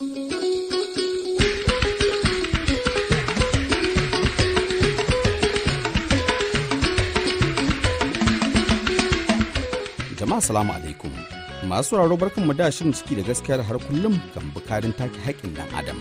[0.00, 0.12] Jama'a
[10.40, 11.10] salamu alaikum.
[11.68, 15.54] Masu sauraro barkan mu da shirin ciki da gaskiya har kullum kan bukarin take haƙƙin
[15.56, 15.98] dan Adam.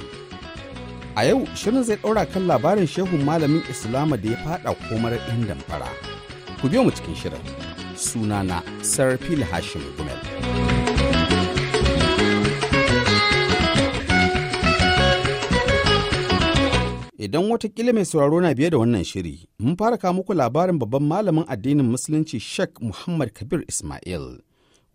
[1.18, 5.44] A yau shirin zai ɗaura kan labarin shehun malamin Islama da ya faɗa komar 'yan
[5.48, 5.90] damfara.
[6.62, 7.44] Ku biyo mu cikin shirin.
[7.98, 10.69] Sunana Sarfil Hashim Gumel.
[17.30, 21.04] Idan wataƙila mai sauraro na biye da wannan shiri, mun fara kawo muku labarin babban
[21.06, 24.42] malamin addinin Musulunci Sheikh Muhammad Kabir Ismail,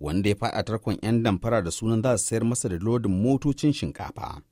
[0.00, 3.70] wanda ya faɗa tarkon 'yan damfara da sunan za su sayar masa da lodin motocin
[3.72, 4.42] shinkafa.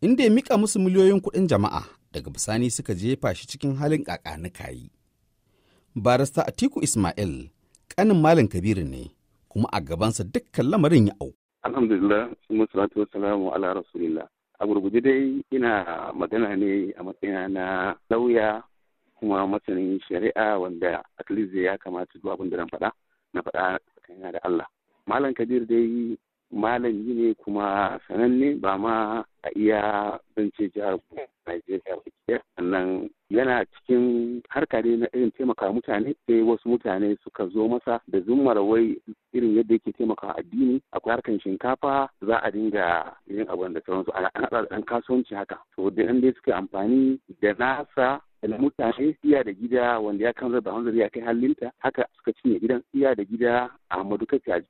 [0.00, 4.04] Inda ya mika musu miliyoyin kuɗin jama'a daga bisani suka jefa shi cikin halin
[4.54, 4.90] kayi.
[5.96, 7.50] Barista Atiku Ismail,
[7.90, 9.10] ƙanin Malam Kabiru ne,
[9.48, 11.34] kuma a gabansa dukkan lamarin ya au.
[11.64, 12.30] Alhamdulillah,
[12.70, 14.28] salatu wassalamu ala rasulillah.
[14.58, 17.64] A gurguje dai ina magana ne a matsayina na
[18.10, 18.62] lauya
[19.18, 22.90] kuma masanin shari'a wanda at least ya kamata duk abin da na faɗa
[23.34, 24.66] na faɗa tsakanin da Allah.
[25.06, 26.16] Malam kabir dai
[26.52, 30.98] malami ne kuma sananne ba ma a iya zance jihar
[31.46, 32.40] Najeriya ba.
[32.56, 38.00] Sannan yana cikin harka ne na irin taimaka mutane sai wasu mutane suka zo masa
[38.08, 38.96] da zummar wai
[39.32, 40.80] irin yadda yake taimaka addini.
[40.92, 44.10] Akwai harkan shinkafa za a dinga yin abin da sauransu.
[44.14, 45.58] A haɗa da kasuwanci haka.
[45.76, 50.52] To da dai suka amfani da nasa da mutane iya da gida wanda ya kan
[50.52, 52.82] raba wanda ya kai halinta haka suka cinye gidan.
[52.94, 54.60] Iya da gida a madukaci a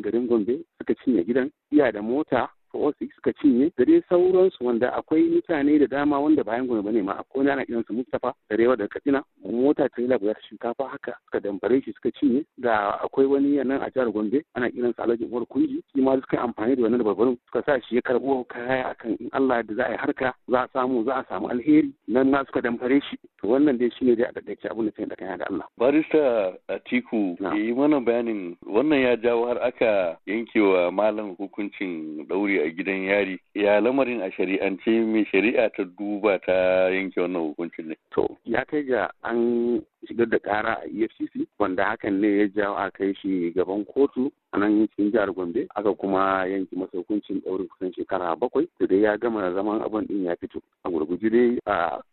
[0.00, 1.50] garin gombe suka cinye gidan.
[1.72, 2.48] Iya da mota
[2.78, 6.90] OSIC suka cinye da dai sauransu wanda akwai mutane da dama wanda bayan gome ba
[6.92, 10.88] ne ma akwai wani ana kiransa Mustapha Darewa da Katsina mota ta yi guda shinkafa
[10.88, 12.44] haka suka dambare shi suka cinye.
[12.60, 16.38] Ga akwai wani nan a jihar Gombe ana kiransa Alhaji Umar Kunji shi ma suka
[16.42, 19.84] amfani da wannan barbarin suka sa shi ya karbo kaya akan in Allah da za
[19.86, 21.90] a yi harka za a samu za a samu alheri.
[22.08, 23.16] Nan ma suka dambare shi.
[23.40, 25.66] To wannan dai shine dai a daddake abin da sai da kaya da Allah.
[25.78, 32.70] Barista Atiku yi mana bayanin wannan ya jawo har aka yankewa malam hukuncin dauri a
[32.70, 33.38] gidan yari.
[33.54, 37.96] Ya lamarin a shari'ance mai shari'a ta duba ta yanke wannan hukuncin ne.
[38.14, 42.76] To ya kai ga an shigar da kara a efcc wanda hakan ne ya jawo
[42.76, 47.40] a kai shi gaban kotu a nan cikin jihar gombe aka kuma yanke masa hukuncin
[47.44, 50.60] ɗaurin kusan shekara bakwai da dai ya gama zaman abin din ya fito.
[50.84, 51.58] A gurguji dai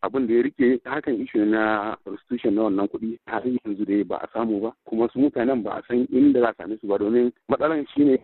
[0.03, 4.18] abin da ya riƙe hakan ishu na restitution na wannan kuɗi har yanzu dai ba
[4.22, 4.72] a samu ba.
[4.85, 8.18] Kuma su mutanen ba a san inda za a same su ba domin matsalan shine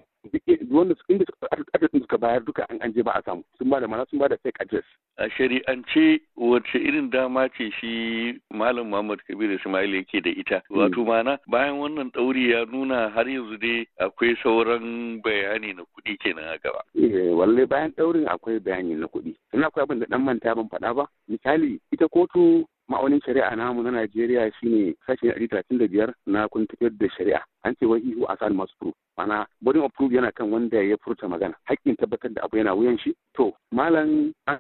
[0.72, 1.26] wanda su inda
[1.74, 3.44] adadin suka bayar duka an anje ba a samu.
[3.58, 4.84] Sun ba da mana sun ba da fake address.
[5.18, 10.62] A shari'ance wace irin dama ce shi malam muhammad kabir ismail yake da ita?
[10.70, 16.18] Wato mana bayan wannan ɗauri ya nuna har yanzu dai akwai sauran bayani na kuɗi
[16.20, 16.82] kenan a gaba.
[16.96, 19.36] Eh walle bayan ɗaurin akwai bayani na kuɗi.
[19.52, 21.06] Sannan akwai abin da dan manta ban faɗa ba.
[21.30, 26.48] Misali ita kotu ma'aunin shari'a namu na Najeriya shine sashen ɗari talatin da biyar na
[26.48, 27.42] kun tafiyar da shari'a.
[27.64, 28.94] An ce wai ihu a sani masu proof.
[29.18, 31.56] Mana body of proof yana kan wanda ya furta magana.
[31.70, 33.16] Haƙƙin tabbatar da abu yana wuyan shi.
[33.36, 34.60] To malam an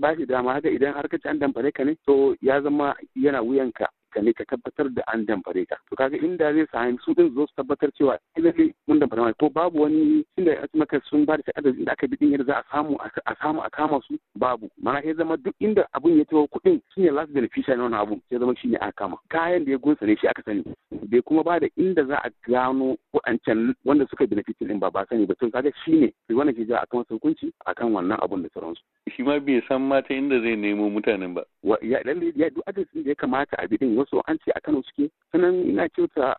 [0.00, 2.94] ba shi dama haka idan har ka ci an damfare ka ne to ya zama
[3.16, 3.86] yana wuyan ka.
[4.14, 5.76] Ka ne ka tabbatar da an damfare ka.
[5.90, 9.32] To kaga inda zai sami su din zo su tabbatar cewa lalle mun damfare ma
[9.34, 12.44] ko babu wani inda ya maka sun ba da adadin inda aka bi din yadda
[12.46, 14.70] za a samu a samu a kama su babu.
[14.82, 18.20] Mana ya zama duk inda abun ya tawo kuɗin shine last beneficiary na wannan abu
[18.30, 19.16] ya zama shine aka kama.
[19.30, 20.62] Kayan da ya gunsa ne shi aka sani.
[21.10, 25.06] Bai kuma ba da inda za a gano waɗancan wanda suka benefitin din ba ba
[25.08, 25.34] sani ba.
[25.40, 28.82] To kaga shine wannan ke ja akan wasu hukunci akan wannan abun da sauransu.
[29.10, 31.42] Shi ma bai san mata inda zai nemo mutanen ba.
[31.82, 34.82] Ya lalle ya duk adadin da ya kamata a bidin wasu an ce a Kano
[34.82, 35.10] suke.
[35.32, 36.36] Sanan ina kyauta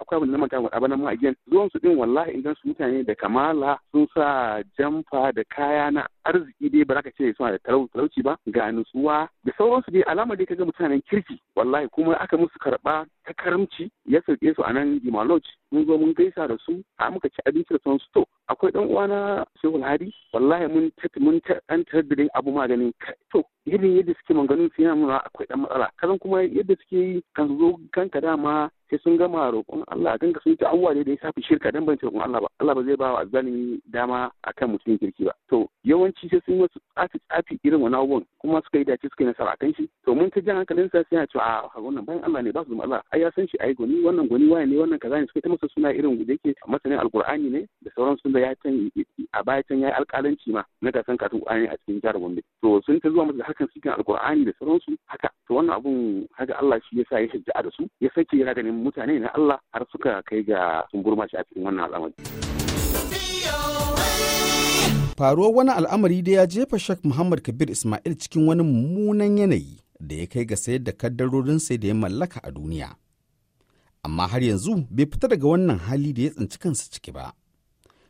[0.00, 3.04] akwai abin da mata a bana ma again zuwan su din wallahi idan su mutane
[3.04, 7.50] da kamala sun sa jamfa da kaya na arziki dai ba za ka ce suna
[7.50, 10.02] da talauci ba ga nutsuwa da sauransu dai.
[10.06, 14.62] Alama dai kaga mutanen kirki wallahi kuma aka musu karɓa ta karamci ya sauke su
[14.62, 15.42] a nan Gimaloj
[15.72, 18.06] mun zo mun gaisa da su a muka ci abinci da sauransu.
[18.14, 22.92] To akwai dan uwana Shehu Hadi wallahi mun mun an tarbidin abu maganin
[23.32, 25.90] to irin yadda suke maganin su yana nuna akwai dan matsala.
[26.00, 30.18] Kazan kuma yadda suke yi kan zo kanka dama sai sun gama roƙon Allah a
[30.18, 32.48] ganka sun ta abubuwa da ya shafi shirka dan ban roƙon Allah ba.
[32.60, 35.32] Allah ba zai ba wa azzalimi dama akan mutum kirki ba.
[35.50, 39.24] To yawanci sai sun wasu tsafi tsafi irin wani abubuwan kuma suka yi dace suka
[39.24, 39.88] yi nasara kan shi.
[40.06, 42.64] To mun ta jan hankalin sa sai ya ce a wannan bayan Allah ne ba
[42.64, 45.26] su Allah ai ya san shi ai goni wannan goni waye ne wannan kaza ne
[45.28, 47.66] suka ta masa suna irin da yake masanin alqur'ani ne.
[47.98, 48.78] Sauran sun da ya can
[49.34, 52.78] a baya can yayi alƙalanci ma na gasan katun Qur'ani a cikin jihar Gombe to
[52.86, 55.98] sun ta zuwa da hakan cikin alqur'ani da sauransu haka to wannan abun
[56.38, 59.58] haka Allah shi yasa ya shajja'a da su ya sake yana ganin mutane na Allah
[59.74, 62.14] har suka kai ga sun burma shi a cikin wannan al'amari
[65.18, 70.14] Faruwar wani al'amari da ya jefa Sheikh Muhammad Kabir Ismail cikin wani mummunan yanayi da
[70.22, 72.94] ya kai ga sayar da kaddarorinsa da ya mallaka a duniya.
[74.06, 77.34] Amma har yanzu bai fita daga wannan hali da ya tsinci kansa ciki ba.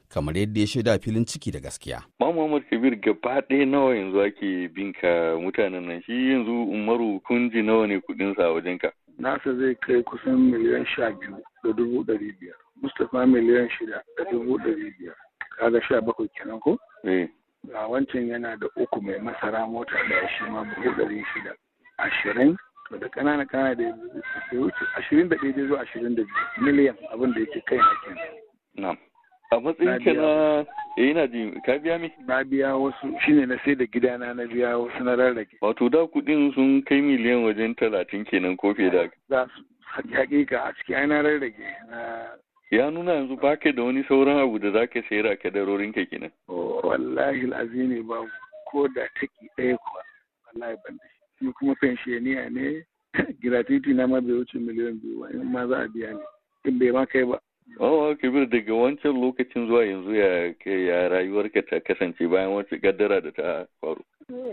[0.08, 2.02] Kamar yadda ya shaida filin ciki da gaskiya.
[2.20, 7.62] Ma Muhammad Kabir gaba ɗaya nawa yanzu ake binka mutanen nan shi yanzu Umaru kunji
[7.62, 8.92] nawa ne kuɗinsa a wajenka.
[9.18, 12.56] Nasa zai kai kusan miliyan sha biyu da dubu ɗari biyar.
[12.82, 15.14] Mustapha miliyan shida da dubu ɗari biyar.
[15.58, 16.78] Kaga sha bakwai kenan ko?
[17.04, 17.28] Eh.
[17.68, 21.52] Ga wancan yana da uku mai masara mota da shi ma buhu ɗari shida.
[21.98, 22.56] Ashirin
[22.88, 26.96] to da ƙanana ƙanana da ya wuce ashirin da ɗaya zuwa ashirin da biyu miliyan
[27.12, 28.28] abin da yake kai na kenan.
[28.78, 28.96] Na'am.
[29.50, 30.64] A matsayin ka na
[30.98, 31.52] eh ina ji.
[31.64, 32.12] Ka biya mi?
[32.26, 33.16] Na biya wasu.
[33.24, 35.56] Shine na sai da gidana na biya wasu na rarrake.
[35.62, 39.08] Wato da kuɗin sun kai miliyan wajen talatin kenan ko fiye da.
[39.28, 39.64] Za su
[40.12, 41.64] hakika a ciki ai na rarrage.
[41.90, 42.28] Na
[42.70, 46.30] Ya nuna yanzu baka da wani sauran abu da zaka sayar a kadarorin ka kenan.
[46.48, 48.20] wallahi azimi ba
[48.70, 50.02] ko da taki ɗaya kuwa.
[50.46, 51.44] Wallahi ban da shi.
[51.46, 52.84] Ni kuma pensioniya ne.
[53.42, 55.30] Gratuity na ma bai wuce miliyan biyu ba.
[55.32, 56.20] In ma za a biya ni.
[56.68, 57.40] In bai ma kai ba.
[57.80, 63.20] Oh, Kabir daga wancan lokacin zuwa yanzu ya ya rayuwarka ta kasance bayan wacce gaddara
[63.20, 64.02] da ta faru.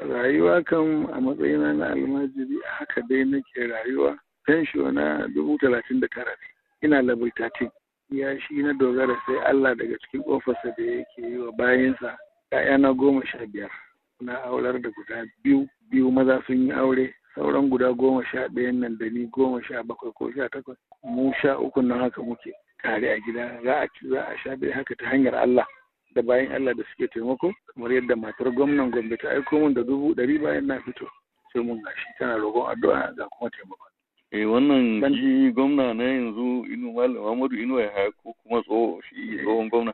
[0.09, 6.07] rayuwa kan a matsayina na almajiri haka dai nake rayuwa fensho na dubu talatin da
[6.07, 6.47] tara ne
[6.87, 7.69] ina level 13
[8.11, 12.17] ya shi na dogara sai Allah daga cikin ofarsa da yake yi wa bayansa
[12.51, 13.71] ‘ya'yana goma sha biyar
[14.21, 18.79] na aular da guda biyu biyu maza sun yi aure sauran guda goma sha ɗayan
[18.79, 22.53] nan da ni goma sha bakwai ko sha takwas mu sha uku nan haka muke
[22.85, 25.65] tare a gida za a ci za a sha bai haka ta hanyar Allah
[26.15, 29.81] da bayan Allah da suke taimako kamar yadda matar gwamnan Gombe ta aiko min da
[29.83, 31.09] dubu ɗari bayan na fito
[31.53, 33.85] sai mun gashi tana roƙon addu'a ga kuma taimako
[34.35, 39.37] Eh wannan shi gwamna na yanzu Inu Malam Muhammadu Inu ya ko kuma tsoho shi
[39.37, 39.93] tsohon gwamna.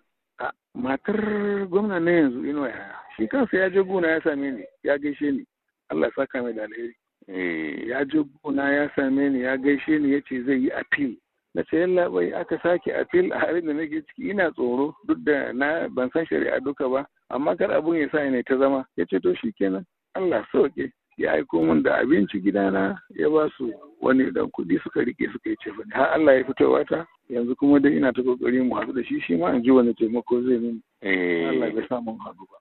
[0.73, 4.97] Matar gwamna na yanzu Inu ya shi kansa ya je gona ya same ni ya
[4.97, 5.45] gaishe ni
[5.89, 6.95] Allah ya saka mai da alheri.
[7.27, 11.13] Eh Ya je gona ya same ni ya gaishe ni ya ce zai yi appeal.
[11.53, 14.30] Na ce yalla bai aka sake appeal a halin da nake ciki.
[14.30, 18.24] Ina tsoro duk da na ban san shari'a duka ba amma kar abun ya sa
[18.30, 18.86] ni ta zama.
[18.98, 20.92] Ya ce to shikenan Allah sauke.
[21.18, 25.50] Ya aiko min da abinci gidana ya ba su wani dan kuɗi suka riƙe suka
[25.50, 25.83] yi cefa.
[25.92, 29.19] Har Allah ya fito wata yanzu kuma dai ina ta ƙoƙari mu haɗu da shi
[29.19, 31.74] shi ma in ji wani taimako zai Allah eh.
[31.75, 32.57] Bai sa mun haɗu ba.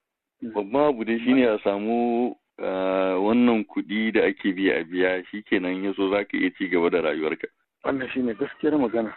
[0.55, 5.85] Babban abu dai shine a samu ah, wannan kuɗi da ake biya a biya shikenan
[5.85, 7.47] yaso zaka iya ci gaba da rayuwarka.
[7.85, 9.15] Wannan shine gaskiyar magana.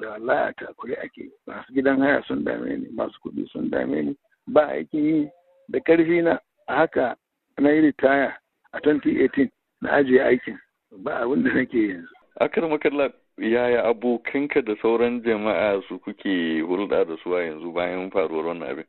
[0.00, 4.02] Da Allah ya takure ake masu gidan haya sun dame ni masu kuɗi sun dame
[4.02, 4.16] ni.
[4.46, 5.30] Ba aikin yi.
[5.68, 6.38] Da ƙarfi na
[6.68, 7.16] a haka
[7.58, 8.32] na yi ritaya
[8.72, 9.50] a 2018
[9.82, 10.58] na ajiye aikin.
[11.02, 12.08] Ba abin da nake yanzu.
[12.40, 18.10] Akar makalla yaya abokanka da sauran jama'a su kuke hulɗa da su a yanzu bayan
[18.10, 18.84] faruwar wannan abin?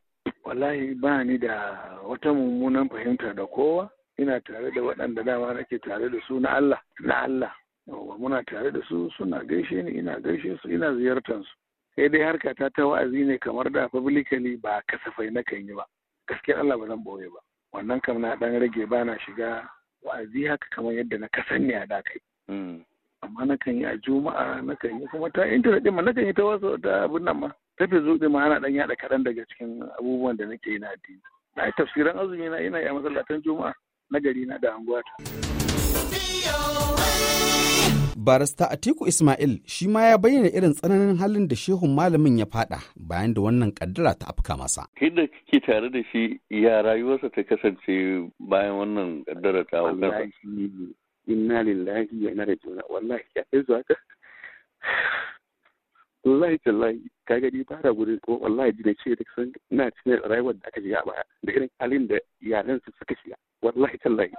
[0.46, 3.90] wallahi ba ni da wata mummunan fahimta da kowa.
[4.20, 7.52] Ina tare da waɗanda dama nake tare da su na Allah na Allah.
[7.88, 11.56] Yawwa muna tare da su suna gaishe ni ina gaishe su ina ziyartar su.
[11.96, 15.74] Sai dai harka ta ta wa'azi ne kamar da publicly ba kasafai na kan yi
[15.74, 15.86] ba.
[16.28, 17.40] Gaskiyar Allah ba zan ɓoye ba.
[17.74, 19.70] Wannan kam na dan rage ba na shiga
[20.04, 22.20] wa'azi haka kamar yadda na kasan ne a da kai.
[22.50, 22.86] Mm.
[23.26, 26.14] amma na kan yi a juma'a na kan yi kuma ta intanet ɗin ma na
[26.14, 27.50] kan yi ta wasu ta abin nan ma.
[27.78, 30.88] Ta facebook ɗin ma ana ɗan yaɗa kaɗan daga cikin abubuwan da nake yi na
[30.94, 31.22] addini.
[31.56, 33.74] Na yi tafsiran azumi na ina yi a masallatan juma'a
[34.12, 35.12] na gari na da anguwata.
[38.26, 42.82] Barista Atiku Ismail shi ma ya bayyana irin tsananin halin da shehun malamin ya fada
[42.98, 44.88] bayan da wannan kaddara ta afka masa.
[45.00, 50.34] Kai da kike tare da shi ya rayuwarsa ta kasance bayan wannan kaddara ta wallahi
[51.30, 52.82] inna lillahi wa inna ilaihi raji'un.
[52.90, 53.94] Wallahi ya kai zuwa ka.
[56.26, 60.58] Wallahi tallahi ka gani fara gurin ko wallahi ji ce da san ina cikin rayuwar
[60.58, 63.38] da aka shiga a baya da irin halin da iyalan su suka shiga.
[63.62, 64.34] Wallahi tallahi.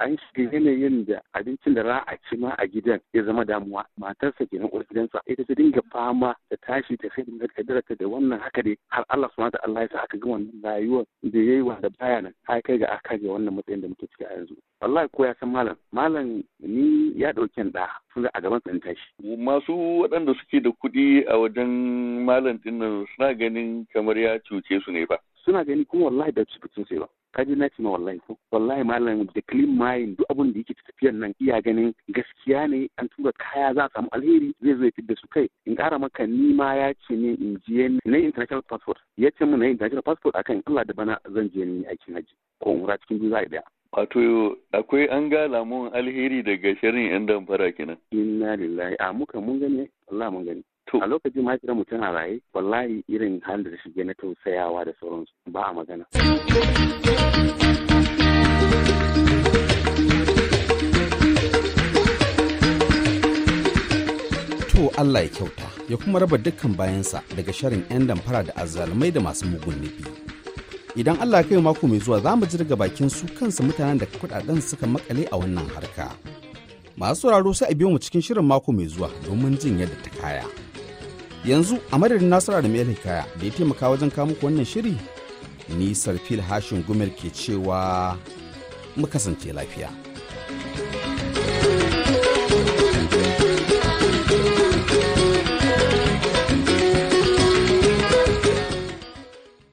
[0.00, 3.84] An shiga yanayin da abincin da za a ci ma a gidan ya zama damuwa.
[3.98, 8.06] Matarsa ke uwar gidansa ita ta dinga fama da tashi ta sai da kaddarata da
[8.08, 11.38] wannan haka dai har Allah subhanahu wa ta'ala ya sa aka ga wannan rayuwar da
[11.38, 14.32] yayi wanda baya nan har kai ga aka ga wannan matsayin da muke ciki a
[14.34, 14.56] yanzu.
[14.80, 19.36] Wallahi ko ya san malam malam ni ya ɗauki da sun a gaban sa tashi.
[19.36, 24.80] Masu waɗanda suke da kuɗi a wajen malam ɗin nan suna ganin kamar ya cuce
[24.84, 25.18] su ne fa.
[25.44, 27.08] Suna gani kuma wallahi da su sai ba.
[27.32, 30.74] Kaji na ce ma wallahi ko wallahi malam da clean mind duk abin da yake
[30.86, 34.84] tafiyan nan iya ganin gaskiya ne an tura kaya za a samu alheri zai zo
[34.84, 35.48] ya fidda su kai.
[35.66, 38.98] In ƙara maka ni ma ya ce ne in je na international passport.
[39.16, 42.34] Ya ce mu na international passport akan Allah da bana zan je ni aikin haji
[42.62, 47.10] ko umra cikin biyu za a ɗaya Wato akwai an ga alamun alheri daga shirin
[47.10, 47.96] 'yan damfara kenan.
[48.12, 48.94] inna lillahi.
[48.98, 50.62] A muka mun gani Allah mun gani.
[50.98, 55.32] A lokacin mahaifiyar mu tana raye wallahi irin halin da shige na tausayawa da sauransu
[55.46, 56.04] ba a magana
[64.80, 69.12] To Allah ya kyauta ya kuma raba dukkan bayansa daga sharin 'yan damfara da azzalumai
[69.12, 70.04] da masu mugun nufi.
[70.96, 73.98] Idan Allah ya kai mako mai zuwa za mu ji daga bakin su kansu mutanen
[74.00, 76.16] da kuɗaɗen suka makale a wannan harka.
[76.96, 80.10] Masu sauraro sai a biyo mu cikin shirin mako mai zuwa domin jin yadda ta
[80.20, 80.44] kaya.
[81.44, 84.96] Yanzu a madadin Nasara da Mai Hikaya da ya taimaka wajen kawo muku wannan shiri,
[85.78, 88.16] ni Sarfil Hashin Gumel ke cewa
[88.96, 89.88] mu kasance lafiya.